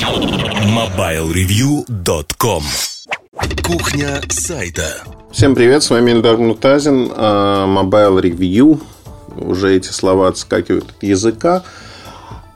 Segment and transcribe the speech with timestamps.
[0.00, 2.62] MobileReview.com
[3.62, 8.80] Кухня сайта Всем привет, с вами Эльдар Мутазин, а, Mobile Review.
[9.36, 11.64] Уже эти слова отскакивают от языка.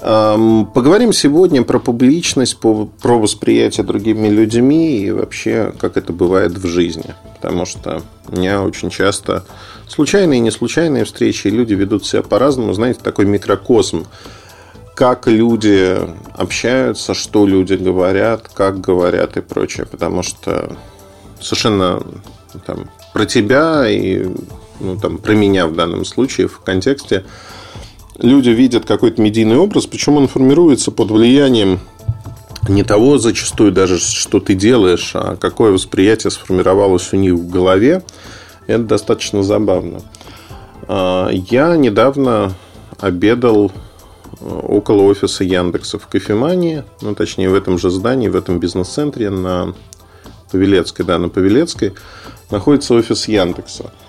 [0.01, 7.15] Поговорим сегодня про публичность, про восприятие другими людьми и вообще, как это бывает в жизни.
[7.35, 9.45] Потому что у меня очень часто
[9.87, 12.73] случайные и не случайные встречи, люди ведут себя по-разному.
[12.73, 14.07] Знаете, такой микрокосм.
[14.95, 15.99] Как люди
[16.35, 19.87] общаются, что люди говорят, как говорят и прочее.
[19.87, 20.77] Потому что
[21.41, 22.03] совершенно
[22.67, 24.29] там, про тебя и
[24.81, 27.25] ну, там, про меня в данном случае в контексте
[28.19, 31.81] люди видят какой-то медийный образ, причем он формируется под влиянием
[32.69, 38.03] не того зачастую даже, что ты делаешь, а какое восприятие сформировалось у них в голове.
[38.67, 40.01] Это достаточно забавно.
[40.89, 42.55] А, я недавно
[42.99, 43.71] обедал
[44.45, 49.75] около офиса Яндекса в кофемании, ну, точнее, в этом же здании, в этом бизнес-центре на
[50.53, 51.95] Павелецкой, да, на Павелецкой
[52.51, 53.93] находится офис Яндекса–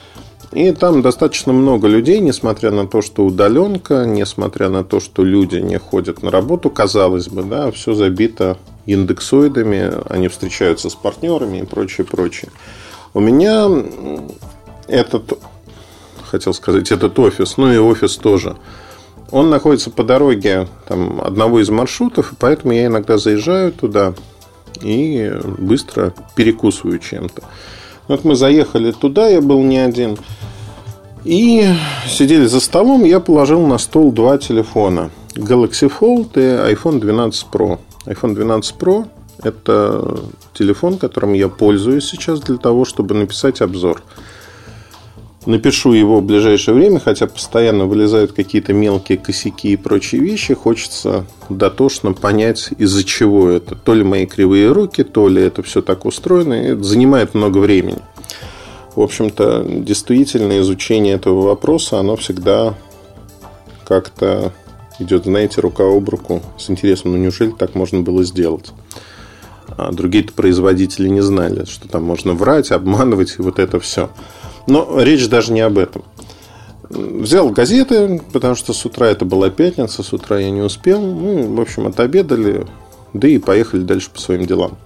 [0.56, 5.58] и там достаточно много людей, несмотря на то, что удаленка, несмотря на то, что люди
[5.58, 11.66] не ходят на работу, казалось бы, да, все забито индексоидами, они встречаются с партнерами и
[11.66, 12.52] прочее, прочее.
[13.14, 13.68] У меня
[14.88, 15.38] этот,
[16.24, 18.56] хотел сказать, этот офис, ну и офис тоже,
[19.32, 24.14] он находится по дороге там, одного из маршрутов, и поэтому я иногда заезжаю туда
[24.82, 27.44] и быстро перекусываю чем-то.
[28.08, 30.18] Вот мы заехали туда, я был не один.
[31.24, 31.66] И
[32.08, 35.10] сидели за столом, я положил на стол два телефона.
[35.34, 37.80] Galaxy Fold и iPhone 12 Pro.
[38.06, 39.08] iPhone 12 Pro–
[39.44, 40.20] это
[40.54, 44.04] телефон, которым я пользуюсь сейчас для того, чтобы написать обзор.
[45.46, 50.56] Напишу его в ближайшее время, хотя постоянно вылезают какие-то мелкие косяки и прочие вещи.
[50.56, 53.76] Хочется дотошно понять, из-за чего это.
[53.76, 56.54] То ли мои кривые руки, то ли это все так устроено.
[56.54, 58.00] Это занимает много времени
[58.96, 62.76] в общем-то, действительно изучение этого вопроса, оно всегда
[63.86, 64.54] как-то
[65.00, 67.12] идет, знаете, рука об руку с интересом.
[67.12, 68.72] Ну, неужели так можно было сделать?
[69.78, 74.10] А другие-то производители не знали, что там можно врать, обманывать и вот это все.
[74.68, 76.04] Но речь даже не об этом.
[76.90, 81.02] Взял газеты, потому что с утра это была пятница, с утра я не успел.
[81.02, 82.68] Ну, в общем, отобедали,
[83.14, 84.78] да и поехали дальше по своим делам.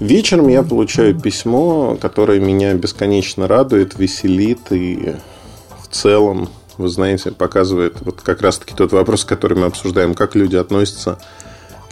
[0.00, 5.14] Вечером я получаю письмо, которое меня бесконечно радует, веселит и
[5.82, 6.48] в целом,
[6.78, 11.18] вы знаете, показывает вот как раз-таки тот вопрос, который мы обсуждаем, как люди относятся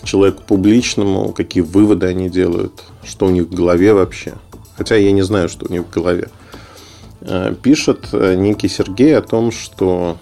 [0.00, 4.33] к человеку публичному, какие выводы они делают, что у них в голове вообще.
[4.77, 6.31] Хотя я не знаю, что у них в голове.
[7.22, 10.16] Э, пишет э, некий Сергей о том, что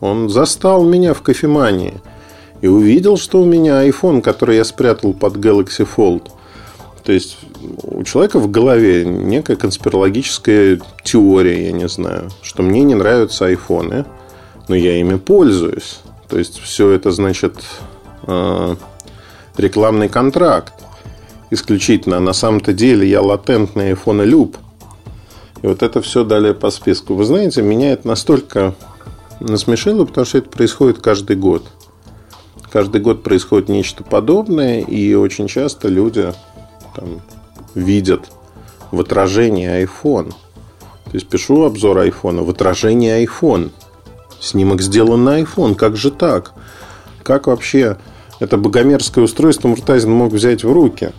[0.00, 1.94] он застал меня в кофемании
[2.60, 6.30] и увидел, что у меня iPhone, который я спрятал под Galaxy Fold–
[7.04, 7.38] то есть
[7.82, 14.04] у человека в голове некая конспирологическая теория, я не знаю, что мне не нравятся айфоны,
[14.68, 16.00] но я ими пользуюсь.
[16.28, 17.56] То есть все это значит
[18.26, 18.76] э,
[19.56, 20.74] рекламный контракт.
[21.50, 22.20] Исключительно.
[22.20, 24.56] На самом-то деле я латентный iPhone люб.
[25.62, 27.14] И вот это все далее по списку.
[27.14, 28.74] Вы знаете, меня это настолько
[29.40, 31.64] насмешило, потому что это происходит каждый год.
[32.70, 36.32] Каждый год происходит нечто подобное, и очень часто люди
[36.96, 37.20] там,
[37.74, 38.30] видят
[38.90, 40.30] в отражении iPhone.
[40.30, 43.70] То есть пишу обзор iPhone, в отражении iPhone.
[44.40, 45.74] Снимок сделан на iPhone.
[45.74, 46.52] Как же так?
[47.22, 47.98] Как вообще
[48.40, 51.12] это богомерзкое устройство Муртазин мог взять в руки?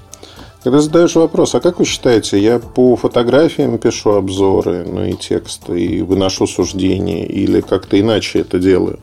[0.64, 5.78] Когда задаешь вопрос, а как вы считаете, я по фотографиям пишу обзоры, ну и тексты,
[5.78, 9.00] и выношу суждения, или как-то иначе это делаю?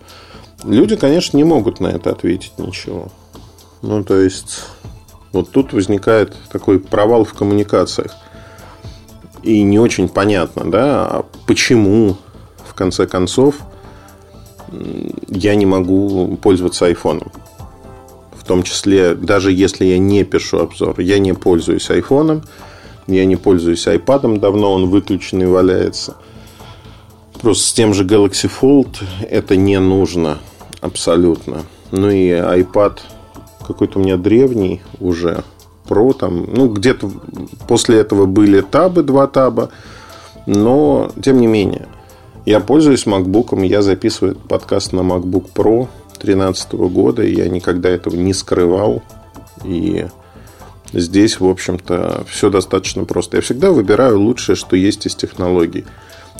[0.64, 3.08] Люди, конечно, не могут на это ответить ничего.
[3.82, 4.62] Ну, то есть,
[5.32, 8.16] вот тут возникает такой провал в коммуникациях.
[9.42, 12.16] И не очень понятно, да, а почему,
[12.66, 13.56] в конце концов,
[15.28, 17.30] я не могу пользоваться айфоном.
[18.50, 22.42] Том числе, даже если я не пишу обзор, я не пользуюсь айфоном,
[23.06, 26.16] я не пользуюсь айпадом, давно он выключенный валяется.
[27.40, 30.38] Просто с тем же Galaxy Fold это не нужно
[30.80, 31.62] абсолютно.
[31.92, 32.98] Ну и iPad
[33.64, 35.44] какой-то у меня древний уже
[35.88, 37.08] Pro там, ну, где-то
[37.68, 39.70] после этого были табы, два таба,
[40.46, 41.86] но, тем не менее,
[42.46, 45.86] я пользуюсь MacBook, я записываю подкаст на MacBook Pro
[46.20, 49.02] 2013 года, я никогда этого не скрывал,
[49.64, 50.06] и
[50.92, 53.38] здесь, в общем-то, все достаточно просто.
[53.38, 55.84] Я всегда выбираю лучшее, что есть из технологий.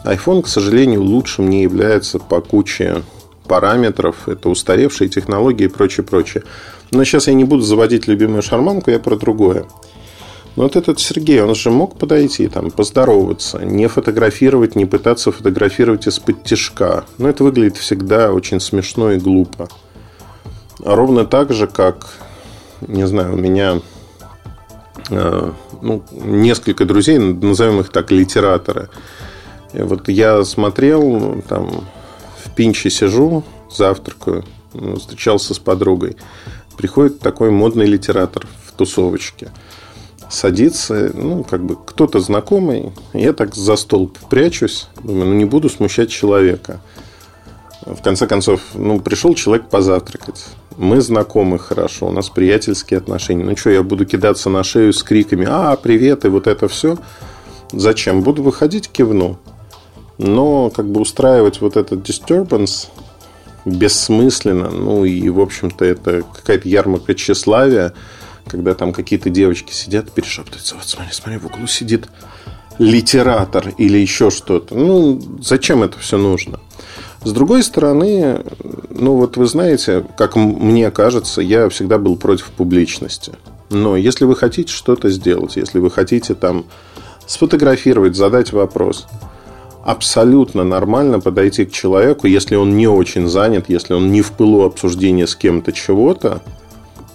[0.04, 3.02] iPhone, к сожалению, лучшим не является по куче
[3.46, 6.44] параметров, это устаревшие технологии и прочее, прочее.
[6.90, 9.66] Но сейчас я не буду заводить любимую шарманку, я про другое.
[10.56, 16.06] Но вот этот Сергей, он же мог подойти, там, поздороваться, не фотографировать, не пытаться фотографировать
[16.06, 17.04] из-под тяжка.
[17.18, 19.68] Но это выглядит всегда очень смешно и глупо.
[20.84, 22.08] А ровно так же, как,
[22.80, 23.80] не знаю, у меня
[25.10, 25.52] э,
[25.82, 28.88] ну, несколько друзей, назовем их так, литераторы.
[29.72, 31.84] И вот я смотрел, там,
[32.44, 34.44] в Пинче сижу, завтракаю,
[34.74, 36.16] ну, встречался с подругой.
[36.76, 39.50] Приходит такой модный литератор в тусовочке.
[40.30, 42.92] Садится, ну, как бы кто-то знакомый.
[43.12, 44.88] Я так за стол прячусь.
[45.02, 46.80] Думаю, ну, не буду смущать человека.
[47.84, 50.44] В конце концов, ну, пришел человек позавтракать.
[50.76, 53.42] Мы знакомы хорошо, у нас приятельские отношения.
[53.42, 56.96] Ну, что, я буду кидаться на шею с криками «А, привет!» и вот это все.
[57.72, 58.22] Зачем?
[58.22, 59.36] Буду выходить, кивну.
[60.18, 62.88] Но как бы устраивать вот этот disturbance
[63.64, 64.70] бессмысленно.
[64.70, 67.94] Ну и, в общем-то, это какая-то ярмарка тщеславия,
[68.46, 70.74] когда там какие-то девочки сидят, перешептываются.
[70.74, 72.08] Вот смотри, смотри, в углу сидит
[72.78, 74.74] литератор или еще что-то.
[74.74, 76.60] Ну, зачем это все нужно?
[77.22, 78.42] С другой стороны,
[78.88, 83.32] ну вот вы знаете, как мне кажется, я всегда был против публичности.
[83.68, 86.64] Но если вы хотите что-то сделать, если вы хотите там
[87.26, 89.06] сфотографировать, задать вопрос,
[89.84, 94.64] абсолютно нормально подойти к человеку, если он не очень занят, если он не в пылу
[94.64, 96.42] обсуждения с кем-то чего-то,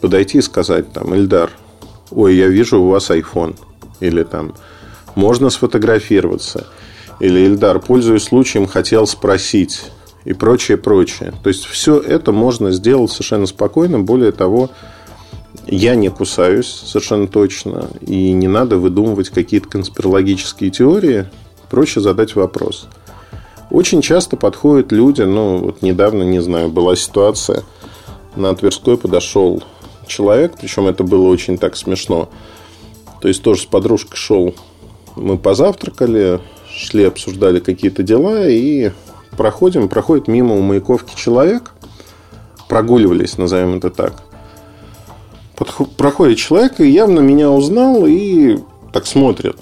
[0.06, 1.50] подойти и сказать там, Эльдар,
[2.12, 3.56] ой, я вижу у вас iPhone.
[4.02, 4.54] Или там,
[5.16, 6.68] можно сфотографироваться.
[7.20, 9.86] Или Эльдар, пользуясь случаем, хотел спросить.
[10.24, 11.34] И прочее, прочее.
[11.42, 14.00] То есть, все это можно сделать совершенно спокойно.
[14.00, 14.70] Более того,
[15.66, 17.90] я не кусаюсь совершенно точно.
[18.02, 21.26] И не надо выдумывать какие-то конспирологические теории.
[21.72, 22.90] Проще задать вопрос.
[23.72, 27.64] Очень часто подходят люди, ну, вот недавно, не знаю, была ситуация,
[28.36, 29.64] на Тверской подошел
[30.08, 32.30] человек, причем это было очень так смешно.
[33.22, 34.56] То есть тоже с подружкой шел,
[35.16, 38.92] мы позавтракали, шли, обсуждали какие-то дела и
[39.38, 41.74] проходим, проходит мимо у Маяковки человек,
[42.68, 44.24] прогуливались, назовем это так.
[45.98, 48.58] Проходит человек и явно меня узнал и
[48.92, 49.58] так смотрит.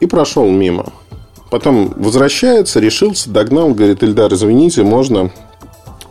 [0.00, 0.92] И прошел мимо.
[1.50, 5.30] Потом возвращается, решился, догнал, говорит, Ильдар, извините, можно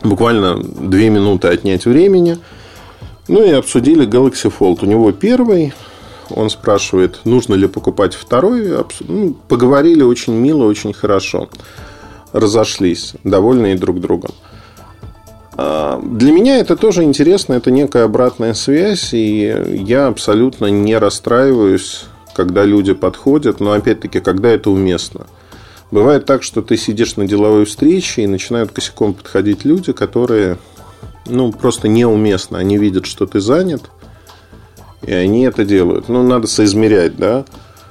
[0.02, 2.38] буквально две минуты отнять времени.
[3.28, 4.78] Ну и обсудили Galaxy Fold.
[4.82, 5.72] У него первый,
[6.30, 8.70] он спрашивает, нужно ли покупать второй.
[9.00, 11.48] Ну, поговорили очень мило, очень хорошо.
[12.32, 14.32] Разошлись, довольные друг другом.
[15.56, 19.54] А, для меня это тоже интересно, это некая обратная связь, и
[19.86, 25.26] я абсолютно не расстраиваюсь когда люди подходят, но опять-таки, когда это уместно.
[25.90, 30.58] Бывает так, что ты сидишь на деловой встрече и начинают косяком подходить люди, которые
[31.26, 32.58] ну, просто неуместно.
[32.58, 33.90] Они видят, что ты занят,
[35.02, 36.08] и они это делают.
[36.08, 37.44] Ну, надо соизмерять, да,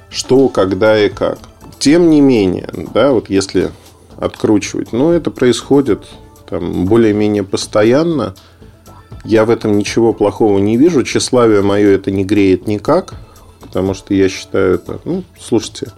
[0.09, 1.39] что, когда и как.
[1.79, 3.71] Тем не менее, да, вот если
[4.17, 6.03] откручивать, ну, это происходит
[6.49, 8.35] там более-менее постоянно.
[9.25, 11.03] Я в этом ничего плохого не вижу.
[11.03, 13.13] Тщеславие мое это не греет никак
[13.73, 14.99] потому что я считаю это...
[15.03, 15.91] Ну, слушайте,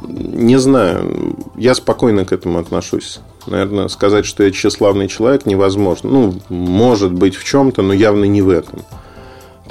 [0.00, 3.18] не знаю, я спокойно к этому отношусь.
[3.46, 6.10] Наверное, сказать, что я тщеславный человек, невозможно.
[6.10, 8.84] Ну, может быть, в чем-то, но явно не в этом.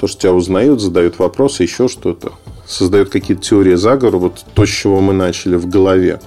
[0.00, 2.32] То, что тебя узнают, задают вопросы, еще что-то.
[2.66, 6.20] Создают какие-то теории заговора, вот то, с чего мы начали в голове.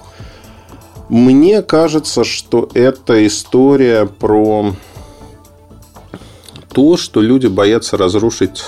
[1.10, 4.74] Мне кажется, что это история про
[6.74, 8.64] то, что люди боятся разрушить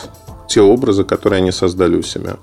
[0.47, 2.37] те образы, которые они создали у себя.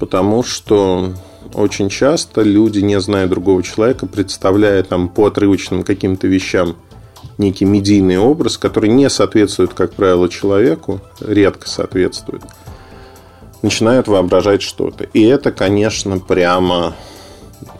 [0.00, 1.12] Потому что
[1.54, 6.76] очень часто люди, не зная другого человека, представляя там по отрывочным каким-то вещам
[7.38, 12.42] некий медийный образ, который не соответствует, как правило, человеку, редко соответствует,
[13.62, 15.04] начинают воображать что-то.
[15.04, 16.94] И это, конечно, прямо,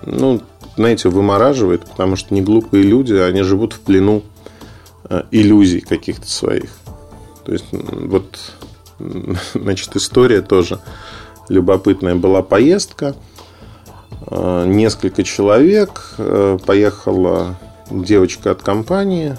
[0.05, 0.41] ну,
[0.77, 4.23] знаете, вымораживает, потому что не глупые люди, они живут в плену
[5.09, 6.71] э, иллюзий каких-то своих.
[7.45, 8.39] То есть, вот
[9.55, 10.81] Значит, история тоже
[11.49, 12.15] любопытная.
[12.15, 13.15] Была поездка,
[14.31, 17.57] несколько человек, э, поехала
[17.91, 19.37] девочка от компании,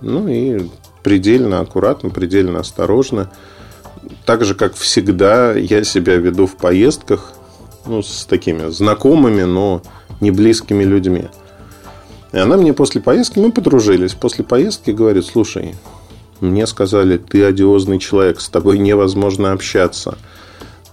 [0.00, 0.68] ну и
[1.02, 3.30] предельно аккуратно, предельно осторожно.
[4.24, 7.32] Так же, как всегда, я себя веду в поездках
[7.86, 9.82] ну, с такими знакомыми, но
[10.20, 11.28] не близкими людьми.
[12.32, 15.74] И она мне после поездки, мы подружились, после поездки говорит, слушай,
[16.40, 20.16] мне сказали, ты одиозный человек, с тобой невозможно общаться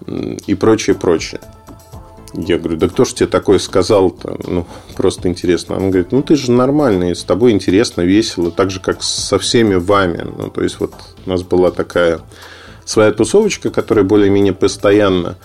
[0.05, 1.41] и прочее, прочее.
[2.34, 4.38] Я говорю, да кто ж тебе такое сказал-то?
[4.46, 4.65] Ну,
[4.96, 5.77] просто интересно.
[5.77, 9.75] Он говорит, ну ты же нормальный, с тобой интересно, весело, так же, как со всеми
[9.75, 10.27] вами.
[10.38, 10.93] Ну, то есть, вот
[11.25, 12.19] у нас была такая
[12.86, 15.38] своя тусовочка, которая более-менее постоянно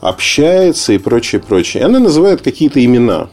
[0.00, 1.82] общается и прочее, прочее.
[1.82, 3.28] И она называет какие-то имена.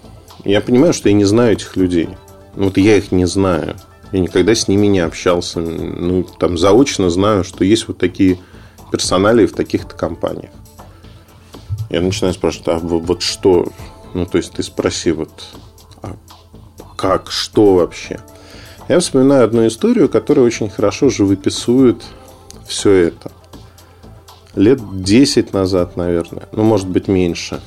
[0.45, 2.09] Я понимаю, что я не знаю этих людей.
[2.55, 3.75] Ну, вот я их не знаю.
[4.11, 5.59] Я никогда с ними не общался.
[5.59, 8.39] Ну, там заочно знаю, что есть вот такие
[8.91, 10.51] персонали в таких-то компаниях.
[11.93, 13.67] Я начинаю спрашивать, а вот что?
[14.15, 15.29] Ну, то есть, ты спроси, вот,
[16.01, 16.15] а
[16.95, 18.19] как, что вообще?
[18.89, 22.03] Я вспоминаю одну историю, которая очень хорошо живописует
[22.67, 23.31] все это.
[24.55, 27.61] Лет 10 назад, наверное, ну, может быть, меньше,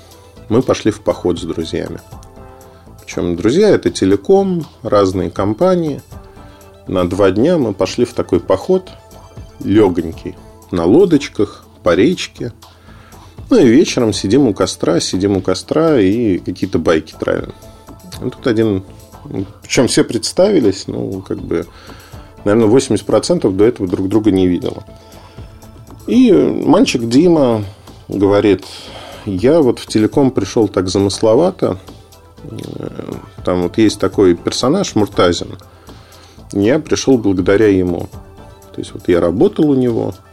[0.48, 2.00] мы пошли в поход с друзьями.
[3.04, 6.02] Причем друзья– это телеком, разные компании.
[6.88, 8.90] На два дня мы пошли в такой поход
[9.62, 10.34] легонький.
[10.72, 12.52] На лодочках, по речке–
[13.48, 17.52] ну и вечером сидим у костра, сидим у костра и какие-то байки травим.
[18.24, 18.82] И тут один...
[19.62, 21.66] Причем все представились, ну, как бы,
[22.44, 24.84] наверное, 80% до этого друг друга не видела.
[26.06, 27.64] И мальчик Дима
[28.08, 28.64] говорит,
[29.24, 31.78] я вот в телеком пришел так замысловато.
[33.44, 35.58] Там вот есть такой персонаж Муртазин.
[36.52, 38.08] Я пришел благодаря ему.
[38.72, 40.14] То есть, вот я работал у него–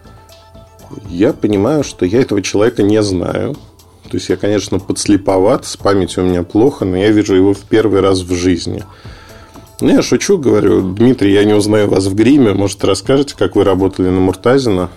[1.10, 3.56] я понимаю, что я этого человека не знаю.
[4.10, 7.62] То есть я, конечно, подслеповат, с памятью у меня плохо, но я вижу его в
[7.62, 8.84] первый раз в жизни.
[9.82, 13.64] Ну, я шучу, говорю, Дмитрий, я не узнаю вас в гриме, может, расскажете, как вы
[13.64, 14.90] работали на Муртазина?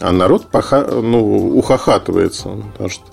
[0.00, 0.84] А народ поха...
[0.84, 3.04] ну, ухахатывается, потому что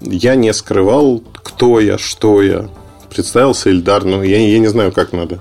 [0.00, 2.68] я не скрывал, кто я, что я.
[3.08, 5.40] Представился Ильдар, ну, я, я не знаю, как надо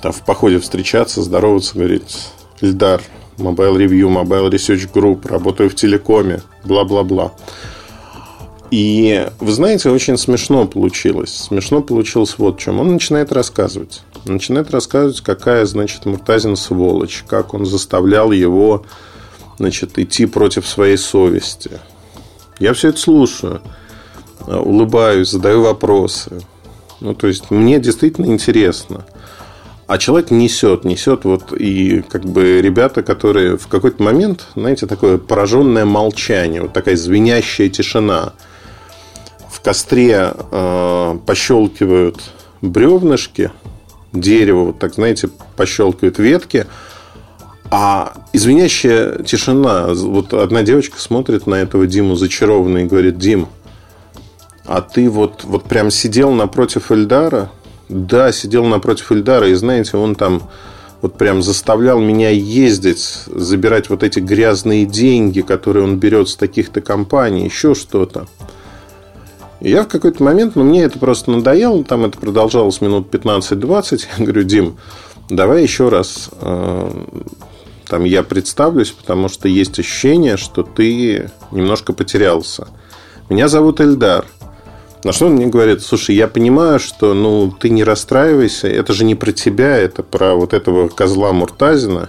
[0.00, 2.28] там, в походе встречаться, здороваться, говорить,
[2.60, 3.02] Ильдар,
[3.38, 7.32] Mobile Review, Mobile Research Group, работаю в телекоме, бла-бла-бла.
[8.70, 11.34] И вы знаете, очень смешно получилось.
[11.34, 12.80] Смешно получилось вот в чем.
[12.80, 14.02] Он начинает рассказывать.
[14.24, 18.84] Начинает рассказывать, какая, значит, Муртазин сволочь, как он заставлял его,
[19.58, 21.72] значит, идти против своей совести.
[22.58, 23.60] Я все это слушаю,
[24.46, 26.40] улыбаюсь, задаю вопросы.
[27.00, 29.04] Ну, то есть, мне действительно интересно–
[29.92, 35.18] а человек несет, несет вот и как бы ребята, которые в какой-то момент, знаете, такое
[35.18, 38.32] пораженное молчание, вот такая звенящая тишина.
[39.50, 42.22] В костре э, пощелкивают
[42.62, 43.52] бревнышки,
[44.14, 46.66] дерево, вот так, знаете, пощелкивают ветки,
[47.70, 49.88] а извиняющая тишина.
[49.92, 53.46] Вот одна девочка смотрит на этого Диму зачарованно и говорит, Дим,
[54.64, 57.50] а ты вот, вот прям сидел напротив Эльдара–
[57.92, 60.42] да, сидел напротив Ильдара, и знаете, он там
[61.00, 66.80] вот прям заставлял меня ездить, забирать вот эти грязные деньги, которые он берет с таких-то
[66.80, 68.26] компаний, еще что-то.
[69.60, 74.00] И я в какой-то момент, ну, мне это просто надоело, там это продолжалось минут 15-20.
[74.18, 74.76] Я говорю, Дим,
[75.28, 76.90] давай еще раз э,
[77.88, 82.68] там я представлюсь, потому что есть ощущение, что ты немножко потерялся.
[83.28, 84.24] Меня зовут Эльдар.
[85.04, 89.04] На что он мне говорит, слушай, я понимаю, что ну, ты не расстраивайся, это же
[89.04, 92.08] не про тебя, это про вот этого козла Муртазина.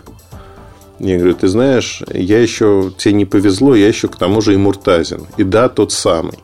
[1.00, 4.58] Я говорю, ты знаешь, я еще тебе не повезло, я еще к тому же и
[4.58, 5.26] Муртазин.
[5.38, 6.38] И да, тот самый.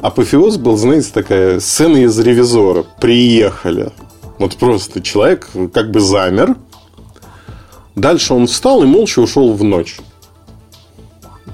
[0.00, 2.84] Апофеоз был, знаете, такая сцена из ревизора.
[3.00, 3.90] Приехали.
[4.38, 6.56] Вот просто человек как бы замер.
[7.96, 9.98] Дальше он встал и молча ушел в ночь.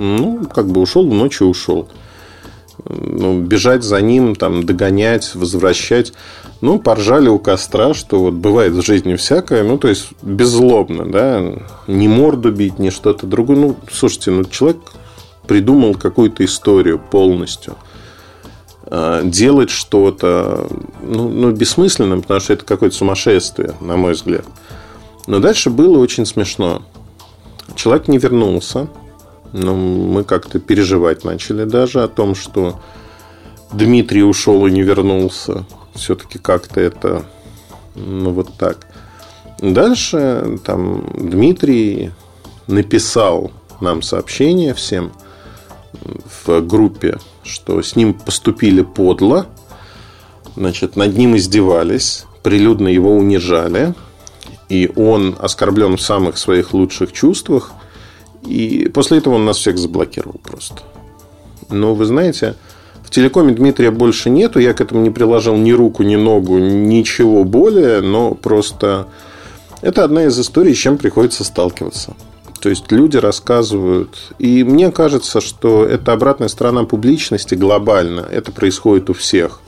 [0.01, 1.89] Ну, как бы ушел в ночь и ушел
[2.85, 6.13] ну, бежать за ним, там, догонять, возвращать.
[6.61, 11.43] Ну, поржали у костра, что вот бывает в жизни всякое, ну, то есть, беззлобно, да,
[11.87, 13.57] не морду бить, не что-то другое.
[13.57, 14.79] Ну, слушайте, ну, человек
[15.47, 17.77] придумал какую-то историю полностью.
[18.93, 20.69] А, делать что-то,
[21.03, 24.45] ну, ну, бессмысленно, потому что это какое-то сумасшествие, на мой взгляд.
[25.27, 26.83] Но дальше было очень смешно.
[27.77, 28.89] Человек не вернулся,
[29.53, 32.81] но мы как-то переживать начали даже о том, что
[33.73, 35.65] Дмитрий ушел и не вернулся.
[35.95, 37.25] Все-таки как-то это,
[37.95, 38.87] ну вот так.
[39.61, 42.13] Дальше там Дмитрий
[42.67, 45.13] написал нам сообщение всем
[46.47, 49.47] в группе, что с ним поступили подло,
[50.57, 53.95] значит, над ним издевались, прилюдно его унижали,
[54.69, 57.73] и он оскорблен в самых своих лучших чувствах,
[58.45, 60.83] и после этого он нас всех заблокировал просто.
[61.69, 62.57] Но вы знаете,
[63.03, 64.59] в телекоме Дмитрия больше нету.
[64.59, 68.01] Я к этому не приложил ни руку, ни ногу, ничего более.
[68.01, 69.09] Но просто
[69.83, 72.15] это одна из историй, с чем приходится сталкиваться.
[72.61, 74.33] То есть люди рассказывают.
[74.39, 78.21] И мне кажется, что это обратная сторона публичности глобально.
[78.21, 79.61] Это происходит у всех.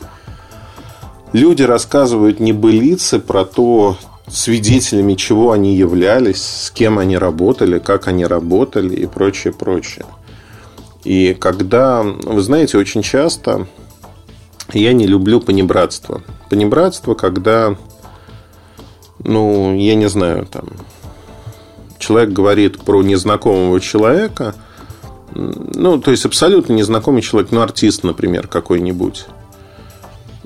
[1.32, 3.96] Люди рассказывают небылицы про то,
[4.28, 10.06] свидетелями чего они являлись, с кем они работали, как они работали и прочее, прочее.
[11.04, 13.66] И когда, вы знаете, очень часто
[14.72, 16.22] я не люблю понебратство.
[16.48, 17.76] Понебратство, когда,
[19.18, 20.68] ну, я не знаю, там,
[21.98, 24.54] человек говорит про незнакомого человека,
[25.34, 29.26] ну, то есть абсолютно незнакомый человек, ну, артист, например, какой-нибудь.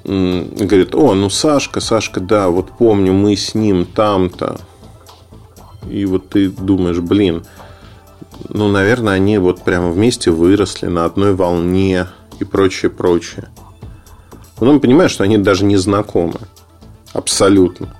[0.06, 4.60] Говорит, о, ну Сашка, Сашка, да, вот помню, мы с ним там-то.
[5.90, 7.44] И вот ты думаешь, блин,
[8.48, 12.06] ну, наверное, они вот прямо вместе выросли на одной волне
[12.38, 13.48] и прочее, прочее.
[14.54, 16.38] Потом понимаешь, что они даже не знакомы.
[17.12, 17.92] Абсолютно.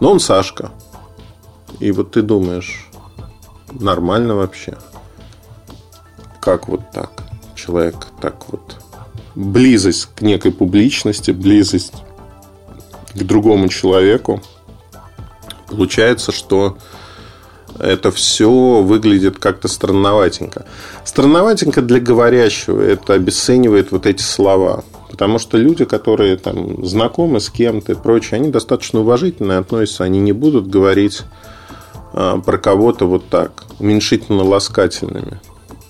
[0.00, 0.70] Но он Сашка.
[1.80, 2.88] И вот ты думаешь,
[3.72, 4.78] нормально вообще?
[6.40, 7.24] Как вот так?
[7.56, 8.81] Человек так вот...
[9.34, 11.92] Близость к некой публичности, близость
[13.14, 14.42] к другому человеку.
[15.68, 16.76] Получается, что
[17.78, 20.66] это все выглядит как-то странноватенько.
[21.04, 22.82] Странноватенько для говорящего.
[22.82, 24.84] Это обесценивает вот эти слова.
[25.10, 30.04] Потому что люди, которые там знакомы с кем-то и прочее, они достаточно уважительно относятся.
[30.04, 31.22] Они не будут говорить
[32.12, 35.40] а, про кого-то вот так, уменьшительно-ласкательными.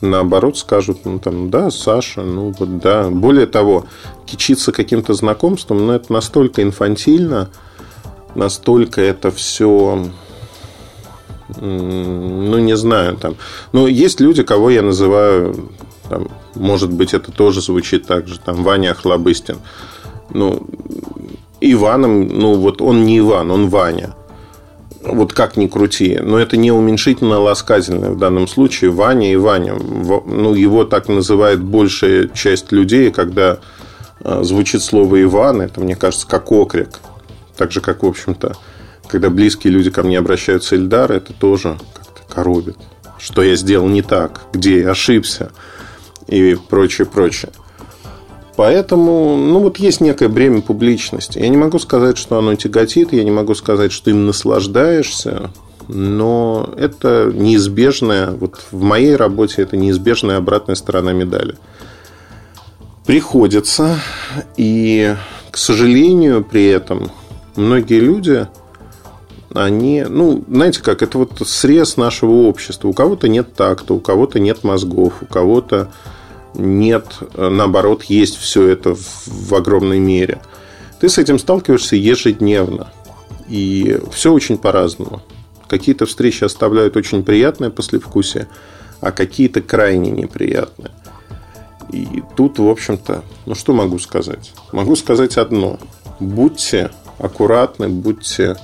[0.03, 3.09] Наоборот, скажут, ну там, да, Саша, ну вот да.
[3.09, 3.87] Более того,
[4.27, 7.49] кичиться каким-то знакомством, но ну, это настолько инфантильно,
[8.35, 10.05] настолько это все
[11.61, 13.37] ну, не знаю, там.
[13.73, 15.71] Но есть люди, кого я называю,
[16.09, 19.59] там, может быть, это тоже звучит так же, там, Ваня Охлобыстин.
[20.31, 20.63] Ну,
[21.61, 24.15] Иваном, ну, вот он не Иван, он Ваня.
[25.05, 26.19] Вот как ни крути.
[26.23, 28.91] Но это не уменьшительно ласкательное в данном случае.
[28.91, 29.75] Ваня и Ваня.
[29.75, 33.59] Ну, его так называет большая часть людей, когда
[34.25, 37.01] а, звучит слово Иван, это, мне кажется, как окрик.
[37.57, 38.57] Так же, как, в общем-то,
[39.09, 42.77] когда близкие люди ко мне обращаются, Эльдар, это тоже как-то коробит.
[43.19, 45.53] Что я сделал не так, где я ошибся
[46.29, 47.53] и прочее, прочее.
[48.57, 51.39] Поэтому, ну вот есть некое бремя публичности.
[51.39, 55.51] Я не могу сказать, что оно тяготит, я не могу сказать, что им наслаждаешься,
[55.89, 61.57] но это неизбежная, вот в моей работе это неизбежная обратная сторона медали.
[63.07, 63.99] Приходится,
[64.57, 65.17] и,
[65.51, 67.11] к сожалению, при этом
[67.57, 68.47] многие люди
[69.55, 72.89] они, ну, знаете как, это вот срез нашего общества.
[72.89, 75.89] У кого-то нет такта, у кого-то нет мозгов, у кого-то
[76.55, 80.41] нет, наоборот, есть все это в огромной мере.
[81.01, 82.93] Ты с этим сталкиваешься ежедневно.
[83.49, 85.23] И все очень по-разному.
[85.69, 88.49] Какие-то встречи оставляют очень приятное послевкусие,
[89.01, 90.93] а какие-то крайне неприятные.
[91.91, 94.53] И тут, в общем-то, ну что могу сказать?
[94.73, 95.79] Могу сказать одно.
[96.21, 98.57] Будьте аккуратны, будьте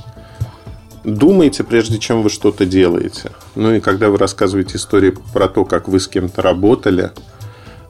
[1.04, 3.32] думайте, прежде чем вы что-то делаете.
[3.54, 7.10] Ну и когда вы рассказываете истории про то, как вы с кем-то работали,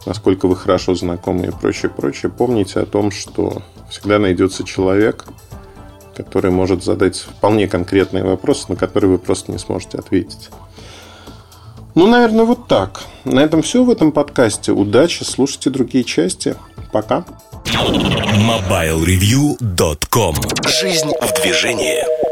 [0.07, 5.27] насколько вы хорошо знакомы и прочее, прочее, помните о том, что всегда найдется человек,
[6.17, 10.51] который может задать вполне конкретные вопросы, на которые вы просто не сможете ответить.
[11.95, 13.01] Ну, наверное, вот так.
[13.25, 14.73] На этом все в этом подкасте.
[14.73, 16.55] Удачи, слушайте другие части.
[16.93, 17.25] Пока.
[17.65, 20.37] MobileReview.com
[20.81, 22.28] Жизнь в движении.